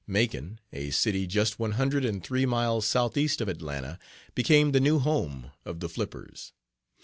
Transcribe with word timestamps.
Macon, 0.07 0.59
a 0.73 0.89
city 0.89 1.27
just 1.27 1.59
one 1.59 1.73
hundred 1.73 2.03
and 2.05 2.23
three 2.23 2.47
miles 2.47 2.87
south 2.87 3.15
east 3.17 3.39
of 3.39 3.47
Atlanta, 3.47 3.99
became 4.33 4.71
the 4.71 4.79
new 4.79 4.97
home 4.97 5.51
of 5.63 5.79
the 5.79 5.87
Flippers. 5.87 6.53